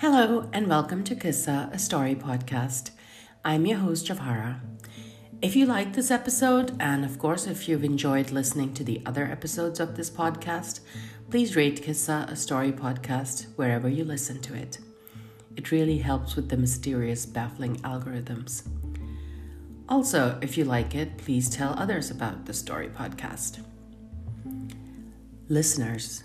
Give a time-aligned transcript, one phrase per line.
[0.00, 2.88] Hello, and welcome to Kissa, a story podcast.
[3.44, 4.58] I'm your host, Jawahara.
[5.42, 9.26] If you like this episode, and of course, if you've enjoyed listening to the other
[9.26, 10.80] episodes of this podcast,
[11.28, 14.78] please rate Kissa, a story podcast, wherever you listen to it.
[15.54, 18.66] It really helps with the mysterious, baffling algorithms.
[19.86, 23.62] Also, if you like it, please tell others about the story podcast.
[25.50, 26.24] Listeners,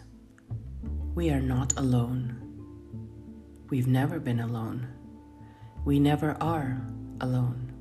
[1.14, 2.45] we are not alone.
[3.70, 4.88] We've never been alone.
[5.86, 6.82] We never are
[7.20, 7.72] alone.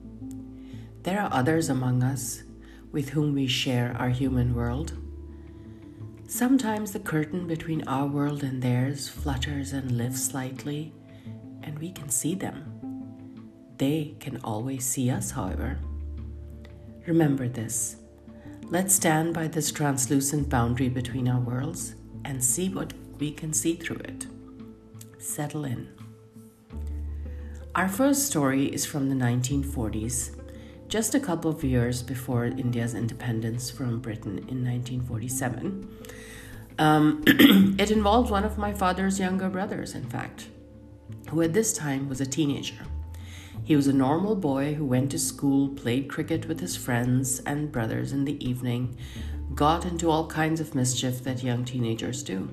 [1.02, 2.42] There are others among us
[2.90, 4.94] with whom we share our human world.
[6.26, 10.94] Sometimes the curtain between our world and theirs flutters and lifts slightly,
[11.62, 12.64] and we can see them.
[13.76, 15.78] They can always see us, however.
[17.06, 17.96] Remember this.
[18.62, 23.74] Let's stand by this translucent boundary between our worlds and see what we can see
[23.74, 24.26] through it.
[25.24, 25.88] Settle in.
[27.74, 30.38] Our first story is from the 1940s,
[30.86, 35.88] just a couple of years before India's independence from Britain in 1947.
[36.78, 40.48] Um, it involved one of my father's younger brothers, in fact,
[41.30, 42.84] who at this time was a teenager.
[43.64, 47.72] He was a normal boy who went to school, played cricket with his friends and
[47.72, 48.98] brothers in the evening,
[49.54, 52.50] got into all kinds of mischief that young teenagers do.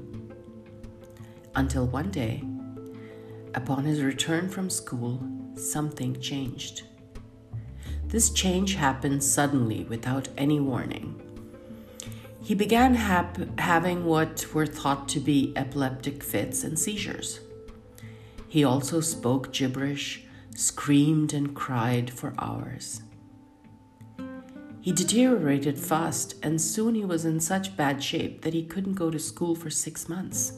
[1.53, 2.41] Until one day,
[3.55, 5.21] upon his return from school,
[5.55, 6.83] something changed.
[8.07, 11.21] This change happened suddenly without any warning.
[12.43, 17.39] He began hap- having what were thought to be epileptic fits and seizures.
[18.47, 23.01] He also spoke gibberish screamed and cried for hours.
[24.81, 29.11] He deteriorated fast, and soon he was in such bad shape that he couldn't go
[29.11, 30.53] to school for six months.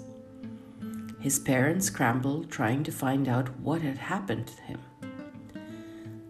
[1.23, 4.81] His parents scrambled trying to find out what had happened to him.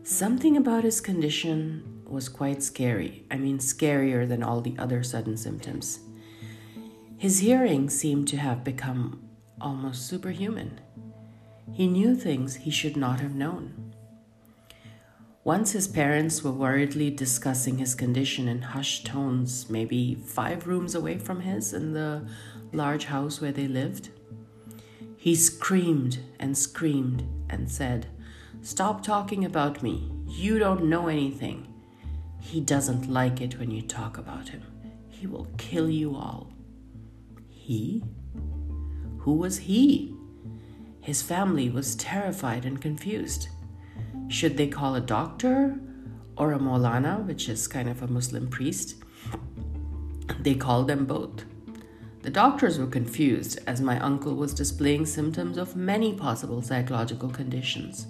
[0.03, 3.25] Something about his condition was quite scary.
[3.31, 5.99] I mean, scarier than all the other sudden symptoms.
[7.17, 9.27] His hearing seemed to have become
[9.59, 10.79] almost superhuman.
[11.71, 13.95] He knew things he should not have known.
[15.43, 21.17] Once his parents were worriedly discussing his condition in hushed tones, maybe five rooms away
[21.17, 22.27] from his in the
[22.71, 24.09] large house where they lived.
[25.23, 28.07] He screamed and screamed and said,
[28.61, 30.11] Stop talking about me.
[30.27, 31.73] You don't know anything.
[32.41, 34.63] He doesn't like it when you talk about him.
[35.07, 36.51] He will kill you all.
[37.47, 38.03] He?
[39.19, 40.13] Who was he?
[40.99, 43.47] His family was terrified and confused.
[44.27, 45.79] Should they call a doctor
[46.35, 48.95] or a Maulana, which is kind of a Muslim priest?
[50.41, 51.45] They called them both.
[52.23, 58.07] The doctors were confused as my uncle was displaying symptoms of many possible psychological conditions,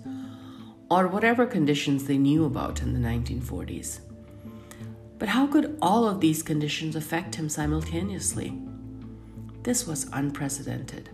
[0.92, 4.02] or whatever conditions they knew about in the 1940s.
[5.18, 8.62] But how could all of these conditions affect him simultaneously?
[9.64, 11.10] This was unprecedented.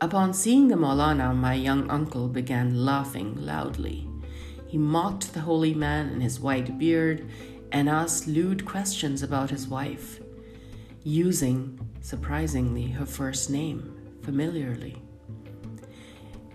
[0.00, 4.06] Upon seeing the Maulana, my young uncle began laughing loudly.
[4.68, 7.28] He mocked the holy man and his white beard
[7.72, 10.20] and asked lewd questions about his wife,
[11.02, 15.00] using, surprisingly, her first name familiarly.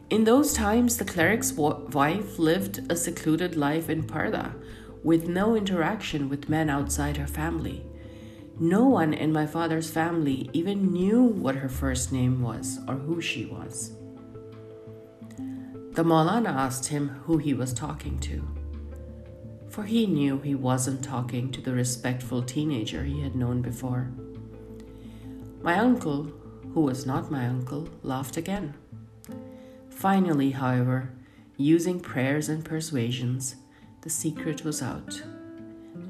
[0.09, 4.53] In those times, the cleric's wife lived a secluded life in Parda
[5.03, 7.85] with no interaction with men outside her family.
[8.59, 13.19] No one in my father's family even knew what her first name was or who
[13.19, 13.91] she was.
[15.37, 18.47] The Maulana asked him who he was talking to,
[19.69, 24.11] for he knew he wasn't talking to the respectful teenager he had known before.
[25.65, 26.31] My uncle,
[26.75, 28.75] who was not my uncle, laughed again.
[29.89, 31.09] Finally, however,
[31.57, 33.55] using prayers and persuasions,
[34.01, 35.23] the secret was out.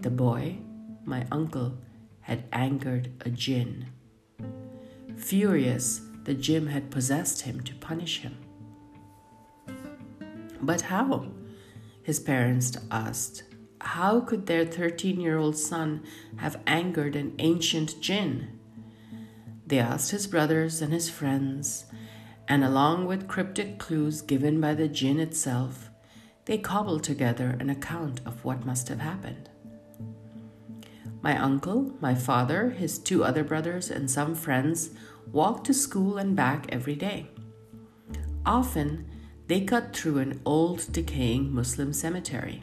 [0.01, 0.57] The boy,
[1.05, 1.77] my uncle,
[2.19, 3.85] had angered a jinn.
[5.15, 8.37] Furious, the jinn had possessed him to punish him.
[10.61, 11.27] But how?
[12.03, 13.43] His parents asked.
[13.79, 16.03] How could their 13 year old son
[16.35, 18.54] have angered an ancient jinn?
[19.67, 21.85] They asked his brothers and his friends,
[22.47, 25.89] and along with cryptic clues given by the jinn itself,
[26.45, 29.49] they cobbled together an account of what must have happened.
[31.21, 34.91] My uncle, my father, his two other brothers, and some friends
[35.31, 37.31] walked to school and back every day.
[38.45, 39.09] Often,
[39.47, 42.61] they cut through an old, decaying Muslim cemetery.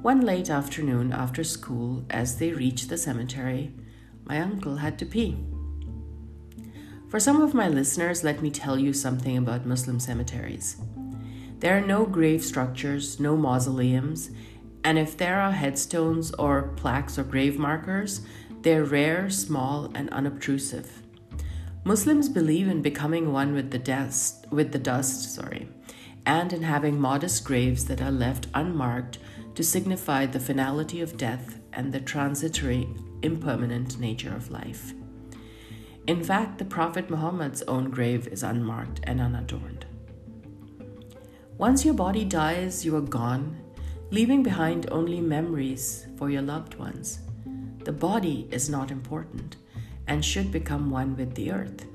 [0.00, 3.74] One late afternoon after school, as they reached the cemetery,
[4.24, 5.36] my uncle had to pee.
[7.08, 10.76] For some of my listeners, let me tell you something about Muslim cemeteries.
[11.58, 14.30] There are no grave structures, no mausoleums,
[14.82, 18.22] and if there are headstones or plaques or grave markers,
[18.62, 21.02] they're rare, small, and unobtrusive.
[21.84, 25.68] Muslims believe in becoming one with the dust, with the dust, sorry,
[26.24, 29.18] and in having modest graves that are left unmarked
[29.54, 32.88] to signify the finality of death and the transitory,
[33.22, 34.94] impermanent nature of life.
[36.06, 39.86] In fact, the Prophet Muhammad's own grave is unmarked and unadorned.
[41.58, 43.56] Once your body dies, you are gone,
[44.10, 47.20] leaving behind only memories for your loved ones.
[47.84, 49.56] The body is not important
[50.08, 51.86] and should become one with the earth.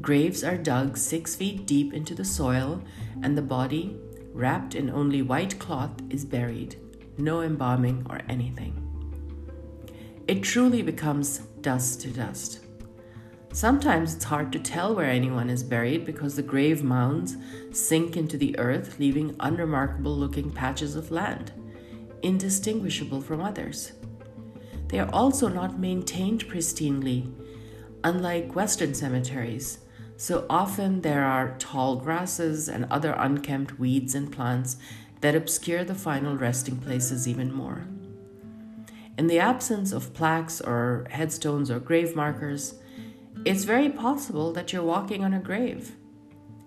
[0.00, 2.82] Graves are dug six feet deep into the soil,
[3.22, 3.96] and the body,
[4.32, 6.76] wrapped in only white cloth, is buried.
[7.18, 8.89] No embalming or anything.
[10.30, 12.60] It truly becomes dust to dust.
[13.52, 17.36] Sometimes it's hard to tell where anyone is buried because the grave mounds
[17.72, 21.50] sink into the earth, leaving unremarkable looking patches of land,
[22.22, 23.90] indistinguishable from others.
[24.86, 27.34] They are also not maintained pristinely,
[28.04, 29.80] unlike Western cemeteries.
[30.16, 34.76] So often there are tall grasses and other unkempt weeds and plants
[35.22, 37.88] that obscure the final resting places even more.
[39.20, 42.76] In the absence of plaques or headstones or grave markers,
[43.44, 45.94] it's very possible that you're walking on a grave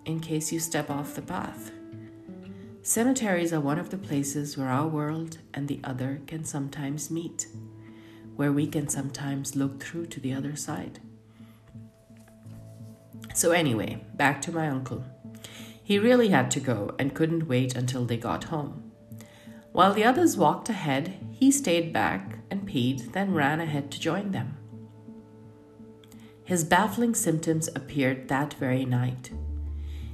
[0.05, 1.71] in case you step off the path.
[2.83, 7.47] Cemeteries are one of the places where our world and the other can sometimes meet,
[8.35, 10.99] where we can sometimes look through to the other side.
[13.33, 15.03] So, anyway, back to my uncle.
[15.83, 18.91] He really had to go and couldn't wait until they got home.
[19.71, 24.31] While the others walked ahead, he stayed back and peed, then ran ahead to join
[24.31, 24.55] them.
[26.43, 29.31] His baffling symptoms appeared that very night.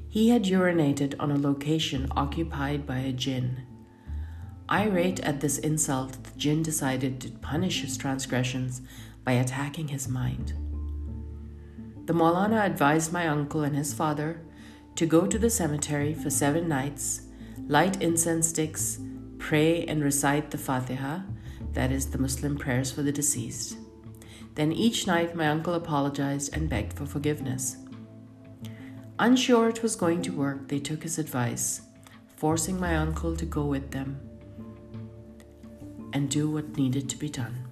[0.08, 3.64] He had urinated on a location occupied by a jinn.
[4.72, 8.82] Irate at this insult, the jinn decided to punish his transgressions
[9.26, 10.54] by attacking his mind.
[12.06, 14.42] The Maulana advised my uncle and his father
[14.96, 17.24] to go to the cemetery for seven nights,
[17.68, 19.00] light incense sticks,
[19.40, 21.20] pray and recite the Fatiha,
[21.74, 23.78] that is, the Muslim prayers for the deceased.
[24.56, 27.78] Then each night my uncle apologized and begged for forgiveness.
[29.20, 31.82] Unsure it was going to work, they took his advice,
[32.38, 34.20] forcing my uncle to go with them
[36.14, 37.66] and do what needed to be done.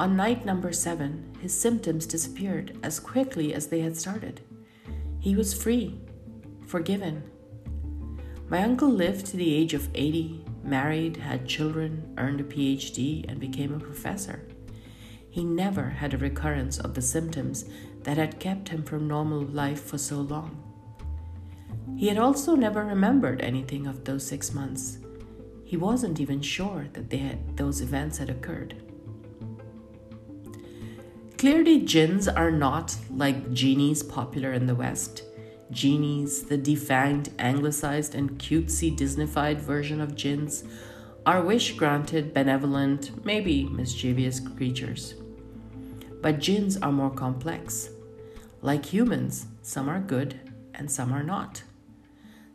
[0.00, 4.40] On night number seven, his symptoms disappeared as quickly as they had started.
[5.18, 5.98] He was free,
[6.66, 7.24] forgiven.
[8.48, 13.40] My uncle lived to the age of 80, married, had children, earned a PhD, and
[13.40, 14.46] became a professor.
[15.30, 17.64] He never had a recurrence of the symptoms
[18.02, 20.62] that had kept him from normal life for so long.
[21.96, 24.98] He had also never remembered anything of those six months.
[25.64, 28.74] He wasn't even sure that had, those events had occurred.
[31.36, 35.22] Clearly, jinns are not like genies popular in the West.
[35.70, 40.64] Genies, the defanged, anglicized, and cutesy Disneyfied version of jinns,
[41.26, 45.14] are wish granted, benevolent, maybe mischievous creatures.
[46.22, 47.90] But jinns are more complex.
[48.62, 50.40] Like humans, some are good
[50.74, 51.62] and some are not.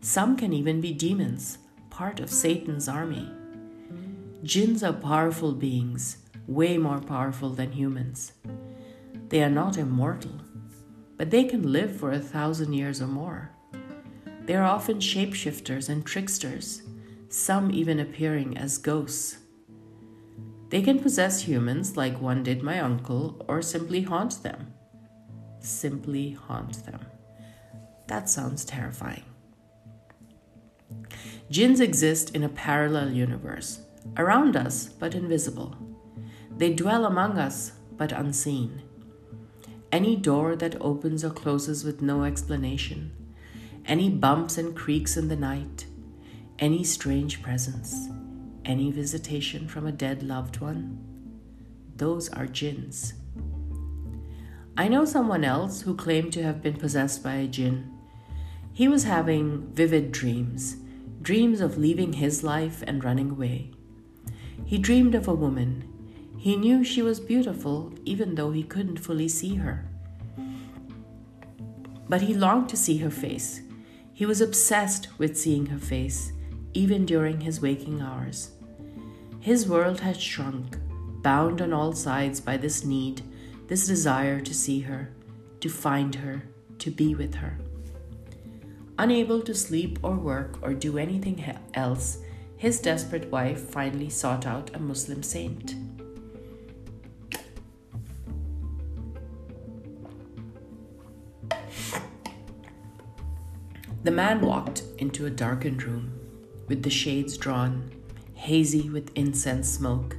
[0.02, 3.32] Some can even be demons, part of Satan's army.
[4.44, 6.18] Jinns are powerful beings,
[6.48, 8.34] way more powerful than humans.
[9.30, 10.42] They are not immortal,
[11.18, 13.52] but they can live for a thousand years or more.
[14.46, 16.84] They are often shapeshifters and tricksters,
[17.30, 19.38] some even appearing as ghosts.
[20.70, 24.74] They can possess humans like one did my uncle, or simply haunt them.
[25.60, 27.00] Simply haunt them.
[28.08, 29.24] That sounds terrifying.
[31.50, 33.82] Jinns exist in a parallel universe,
[34.18, 35.76] around us but invisible.
[36.56, 38.83] They dwell among us but unseen.
[39.94, 43.12] Any door that opens or closes with no explanation,
[43.86, 45.86] any bumps and creaks in the night,
[46.58, 48.08] any strange presence,
[48.66, 50.98] any visitation from a dead loved one,
[51.96, 53.14] those are jinns.
[54.76, 57.92] I know someone else who claimed to have been possessed by a jinn.
[58.74, 60.78] He was having vivid dreams,
[61.22, 63.70] dreams of leaving his life and running away.
[64.66, 65.93] He dreamed of a woman.
[66.44, 69.86] He knew she was beautiful even though he couldn't fully see her.
[72.10, 73.62] But he longed to see her face.
[74.12, 76.34] He was obsessed with seeing her face,
[76.74, 78.52] even during his waking hours.
[79.40, 80.76] His world had shrunk,
[81.22, 83.22] bound on all sides by this need,
[83.68, 85.14] this desire to see her,
[85.62, 86.44] to find her,
[86.80, 87.58] to be with her.
[89.00, 92.18] Unable to sleep or work or do anything else,
[92.58, 95.76] his desperate wife finally sought out a Muslim saint.
[104.04, 106.12] The man walked into a darkened room
[106.68, 107.90] with the shades drawn,
[108.34, 110.18] hazy with incense smoke,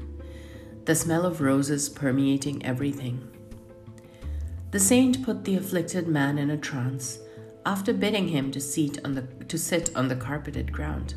[0.87, 3.29] the smell of roses permeating everything.
[4.71, 7.19] The saint put the afflicted man in a trance
[7.67, 11.15] after bidding him to the, to sit on the carpeted ground.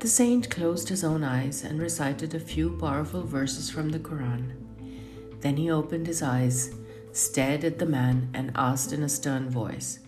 [0.00, 4.54] The saint closed his own eyes and recited a few powerful verses from the Quran.
[5.40, 6.74] Then he opened his eyes,
[7.12, 10.00] stared at the man, and asked in a stern voice,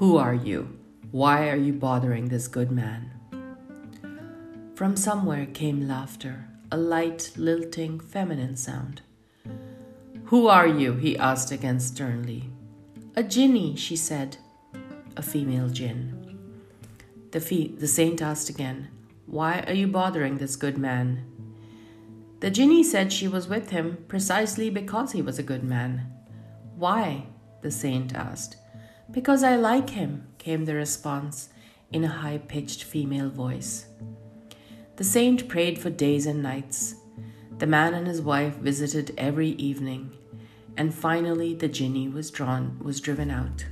[0.00, 0.66] who are you?
[1.10, 3.10] Why are you bothering this good man?
[4.74, 9.02] From somewhere came laughter, a light, lilting, feminine sound.
[10.24, 10.94] Who are you?
[10.94, 12.48] he asked again sternly.
[13.14, 14.38] A jinni, she said.
[15.18, 16.38] A female jinn.
[17.32, 18.88] The, fee- the saint asked again,
[19.26, 21.26] Why are you bothering this good man?
[22.40, 26.10] The jinni said she was with him precisely because he was a good man.
[26.74, 27.26] Why?
[27.60, 28.56] the saint asked.
[29.12, 31.48] Because I like him, came the response
[31.92, 33.86] in a high pitched female voice.
[34.96, 36.94] The saint prayed for days and nights.
[37.58, 40.12] The man and his wife visited every evening,
[40.76, 43.66] and finally the jinni was drawn was driven out.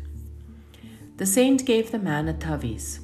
[1.19, 3.01] The saint gave the man a taviz.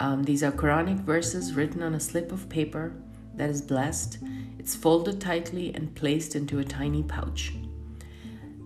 [0.00, 2.94] Um, these are Quranic verses written on a slip of paper
[3.34, 4.18] that is blessed.
[4.58, 7.52] It's folded tightly and placed into a tiny pouch.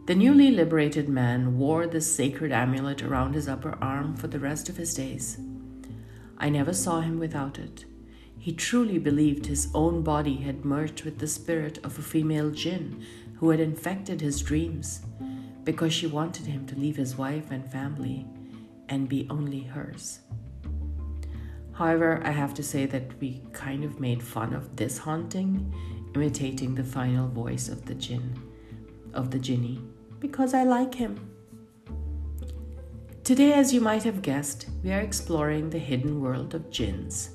[0.04, 4.68] The newly liberated man wore this sacred amulet around his upper arm for the rest
[4.68, 5.38] of his days.
[6.38, 7.84] I never saw him without it.
[8.36, 13.06] He truly believed his own body had merged with the spirit of a female jinn
[13.36, 15.02] who had infected his dreams
[15.62, 18.26] because she wanted him to leave his wife and family
[18.88, 20.18] and be only hers.
[21.74, 25.72] However, I have to say that we kind of made fun of this haunting,
[26.16, 28.36] imitating the final voice of the jinn,
[29.14, 29.91] of the jinni
[30.22, 31.28] because I like him.
[33.24, 37.30] Today, as you might have guessed, we are exploring the hidden world of jinns.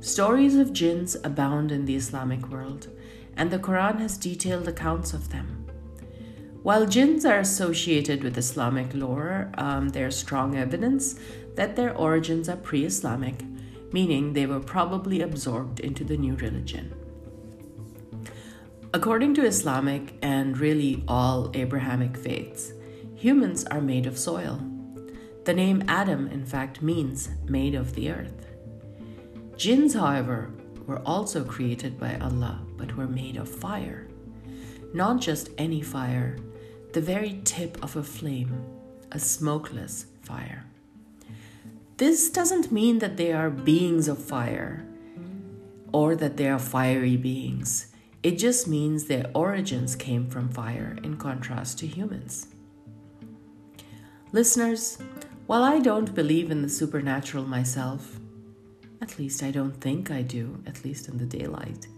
[0.00, 2.88] Stories of jinns abound in the Islamic world,
[3.36, 5.66] and the Quran has detailed accounts of them.
[6.62, 11.16] While jinns are associated with Islamic lore, um, there's strong evidence
[11.56, 13.44] that their origins are pre Islamic,
[13.92, 17.01] meaning they were probably absorbed into the new religion.
[18.94, 22.72] According to Islamic and really all Abrahamic faiths,
[23.14, 24.60] humans are made of soil.
[25.46, 28.48] The name Adam, in fact, means made of the earth.
[29.56, 30.50] Jinns, however,
[30.86, 34.08] were also created by Allah, but were made of fire.
[34.92, 36.36] Not just any fire,
[36.92, 38.62] the very tip of a flame,
[39.10, 40.66] a smokeless fire.
[41.96, 44.84] This doesn't mean that they are beings of fire
[45.94, 47.86] or that they are fiery beings.
[48.22, 52.46] It just means their origins came from fire in contrast to humans.
[54.30, 54.98] Listeners,
[55.46, 58.20] while I don't believe in the supernatural myself,
[59.00, 61.88] at least I don't think I do, at least in the daylight,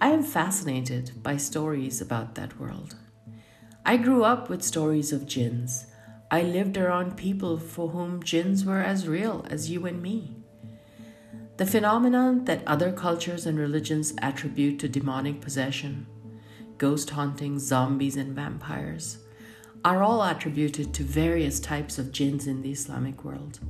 [0.00, 2.96] I am fascinated by stories about that world.
[3.86, 5.86] I grew up with stories of jinns.
[6.30, 10.33] I lived around people for whom jinns were as real as you and me.
[11.56, 16.06] The phenomenon that other cultures and religions attribute to demonic possession,
[16.78, 19.18] ghost haunting, zombies, and vampires,
[19.84, 23.60] are all attributed to various types of jinns in the Islamic world.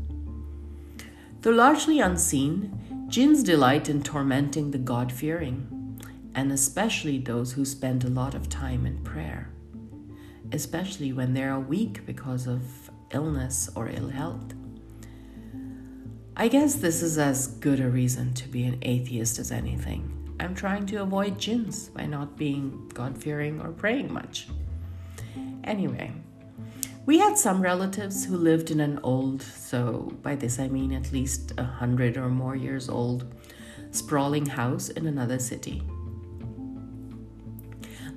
[1.43, 6.01] Though largely unseen, jinns delight in tormenting the God fearing,
[6.35, 9.51] and especially those who spend a lot of time in prayer,
[10.53, 12.63] especially when they are weak because of
[13.11, 14.55] illness or ill health.
[16.37, 20.35] I guess this is as good a reason to be an atheist as anything.
[20.41, 24.49] I'm trying to avoid jinns by not being God fearing or praying much.
[25.63, 26.11] Anyway,
[27.07, 31.13] we had some relatives who lived in an old, so by this I mean at
[31.13, 33.33] least a hundred or more years old,
[33.93, 35.85] sprawling house in another city.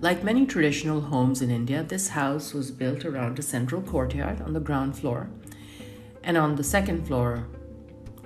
[0.02, 4.54] Like many traditional homes in India, this house was built around a central courtyard on
[4.54, 5.30] the ground floor,
[6.24, 7.48] and on the second floor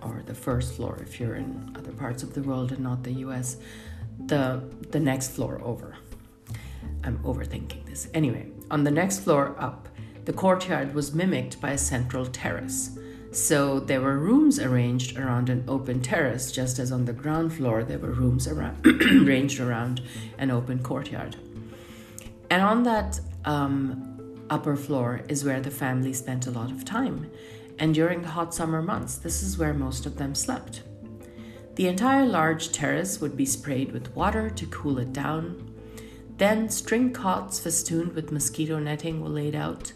[0.01, 3.13] or the first floor if you're in other parts of the world and not the
[3.25, 3.57] US,
[4.25, 5.95] the the next floor over.
[7.03, 8.07] I'm overthinking this.
[8.13, 9.87] Anyway, on the next floor up,
[10.25, 12.97] the courtyard was mimicked by a central terrace.
[13.31, 17.83] So there were rooms arranged around an open terrace, just as on the ground floor
[17.83, 18.85] there were rooms around,
[19.25, 20.01] arranged around
[20.37, 21.37] an open courtyard.
[22.49, 27.31] And on that um, upper floor is where the family spent a lot of time,
[27.81, 30.83] and during the hot summer months, this is where most of them slept.
[31.75, 35.73] The entire large terrace would be sprayed with water to cool it down.
[36.37, 39.93] Then, string cots festooned with mosquito netting were laid out,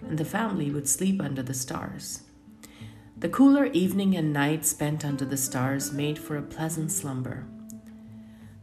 [0.00, 2.22] and the family would sleep under the stars.
[3.16, 7.46] The cooler evening and night spent under the stars made for a pleasant slumber.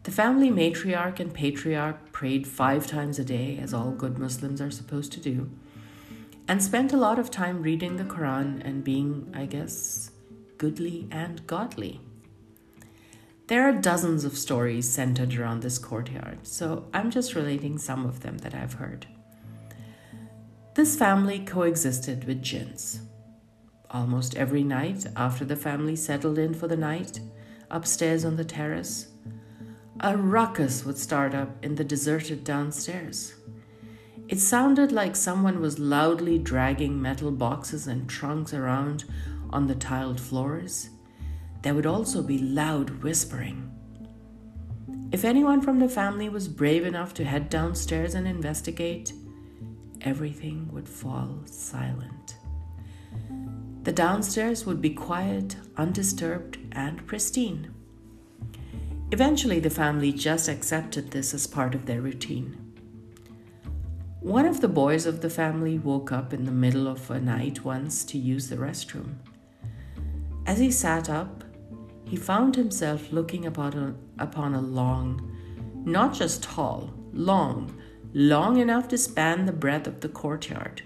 [0.03, 4.71] The family matriarch and patriarch prayed five times a day, as all good Muslims are
[4.71, 5.51] supposed to do,
[6.47, 10.11] and spent a lot of time reading the Quran and being, I guess,
[10.57, 12.01] goodly and godly.
[13.47, 18.21] There are dozens of stories centered around this courtyard, so I'm just relating some of
[18.21, 19.07] them that I've heard.
[20.75, 23.01] This family coexisted with jinns.
[23.89, 27.21] Almost every night after the family settled in for the night,
[27.71, 29.07] upstairs on the terrace,
[30.01, 33.33] a ruckus would start up in the deserted downstairs.
[34.29, 39.05] It sounded like someone was loudly dragging metal boxes and trunks around
[39.51, 40.89] on the tiled floors.
[41.61, 43.71] There would also be loud whispering.
[45.13, 49.13] If anyone from the family was brave enough to head downstairs and investigate,
[50.01, 52.35] everything would fall silent.
[53.83, 57.73] The downstairs would be quiet, undisturbed, and pristine.
[59.13, 62.66] Eventually, the family just accepted this as part of their routine.
[64.27, 67.63] One of the boys of the family woke up in the middle of a night
[67.63, 69.19] once to use the restroom.
[70.45, 71.45] As he sat up,
[72.03, 75.33] he found himself looking upon a, upon a long,
[75.85, 77.73] not just tall, long,
[78.13, 80.81] long enough to span the breadth of the courtyard,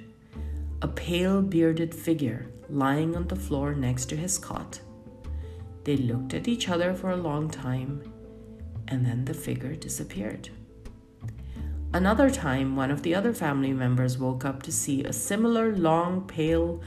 [0.83, 4.79] a pale bearded figure lying on the floor next to his cot.
[5.83, 8.03] They looked at each other for a long time,
[8.87, 10.51] and then the figure disappeared.
[11.93, 16.25] Another time, one of the other family members woke up to see a similar long,
[16.25, 16.81] pale,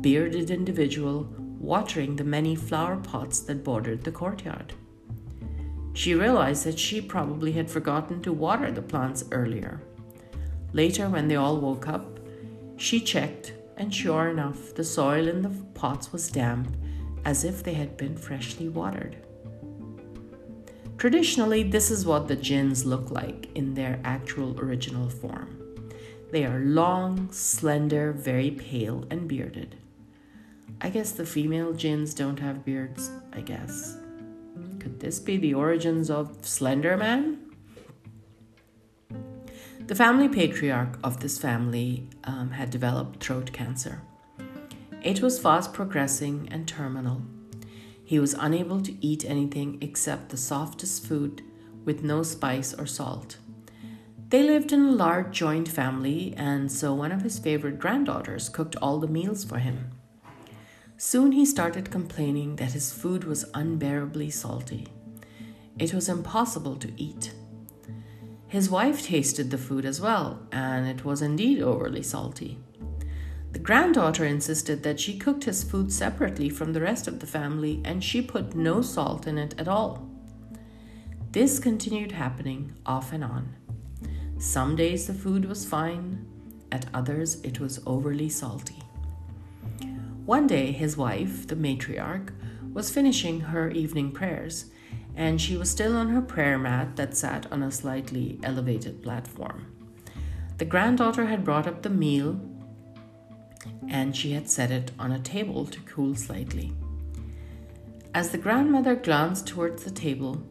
[0.00, 1.28] bearded individual
[1.58, 4.72] watering the many flower pots that bordered the courtyard.
[5.92, 9.80] She realized that she probably had forgotten to water the plants earlier.
[10.72, 12.20] Later, when they all woke up,
[12.76, 16.76] she checked, and sure enough, the soil in the pots was damp
[17.24, 19.16] as if they had been freshly watered.
[21.04, 25.82] Traditionally, this is what the jinns look like in their actual original form.
[26.32, 29.76] They are long, slender, very pale, and bearded.
[30.80, 33.98] I guess the female jinns don't have beards, I guess.
[34.78, 37.52] Could this be the origins of Slender Man?
[39.86, 44.00] The family patriarch of this family um, had developed throat cancer.
[45.02, 47.20] It was fast progressing and terminal.
[48.14, 51.42] He was unable to eat anything except the softest food
[51.84, 53.38] with no spice or salt.
[54.28, 58.76] They lived in a large joint family, and so one of his favorite granddaughters cooked
[58.76, 59.90] all the meals for him.
[60.96, 64.86] Soon he started complaining that his food was unbearably salty.
[65.76, 67.34] It was impossible to eat.
[68.46, 72.58] His wife tasted the food as well, and it was indeed overly salty.
[73.54, 77.80] The granddaughter insisted that she cooked his food separately from the rest of the family
[77.84, 80.10] and she put no salt in it at all.
[81.30, 83.54] This continued happening off and on.
[84.38, 86.26] Some days the food was fine,
[86.72, 88.82] at others it was overly salty.
[90.26, 92.30] One day, his wife, the matriarch,
[92.72, 94.66] was finishing her evening prayers,
[95.14, 99.66] and she was still on her prayer mat that sat on a slightly elevated platform.
[100.58, 102.40] The granddaughter had brought up the meal
[103.88, 106.72] and she had set it on a table to cool slightly.
[108.14, 110.42] As the grandmother glanced towards the table,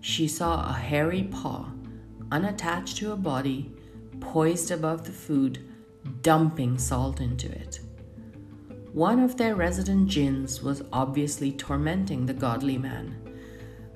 [0.00, 1.70] she saw a hairy paw,
[2.32, 3.70] unattached to a body,
[4.20, 5.58] poised above the food,
[6.22, 7.80] dumping salt into it.
[8.92, 13.16] One of their resident jinns was obviously tormenting the godly man,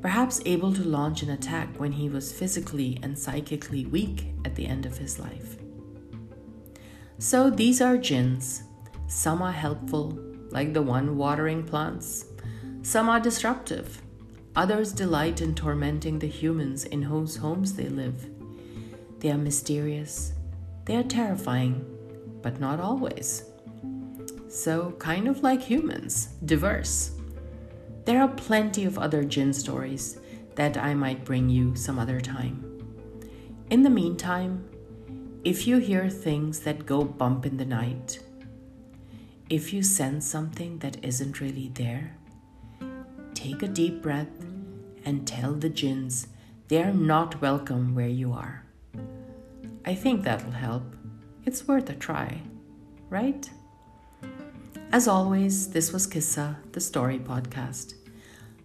[0.01, 4.67] perhaps able to launch an attack when he was physically and psychically weak at the
[4.67, 5.57] end of his life.
[7.25, 8.65] So these are jinns.
[9.07, 10.19] Some are helpful,
[10.51, 12.27] like the one watering plants.
[12.83, 14.03] Some are disruptive.
[14.55, 18.27] Others delight in tormenting the humans in whose homes they live.
[19.21, 20.35] They are mysterious.
[20.85, 21.83] They are terrifying,
[22.43, 23.45] but not always.
[24.51, 27.13] So, kind of like humans, diverse.
[28.05, 30.21] There are plenty of other jinn stories
[30.57, 32.85] that I might bring you some other time.
[33.71, 34.69] In the meantime,
[35.45, 38.19] if you hear things that go bump in the night,
[39.51, 42.17] if you sense something that isn't really there,
[43.35, 44.43] take a deep breath
[45.05, 46.29] and tell the jinns
[46.69, 48.65] they are not welcome where you are.
[49.85, 50.97] I think that'll help.
[51.45, 52.41] It's worth a try,
[53.11, 53.51] right?
[54.93, 57.93] As always, this was Kissa, the story podcast.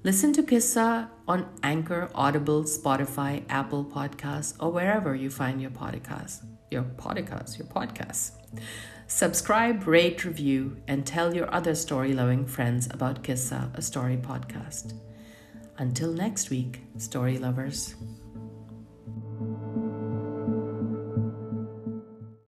[0.02, 6.46] Listen to Kissa on Anchor, Audible, Spotify, Apple Podcasts, or wherever you find your podcasts.
[6.72, 8.32] Your podcasts, your podcasts.
[9.08, 14.94] Subscribe, rate, review, and tell your other story loving friends about Kissa, a story podcast.
[15.78, 17.96] Until next week, story lovers.